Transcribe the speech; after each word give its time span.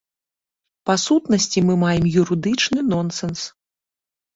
Па-сутнасці 0.91 1.65
мы 1.67 1.73
маем 1.85 2.11
юрыдычны 2.25 2.79
нонсенс. 2.93 3.41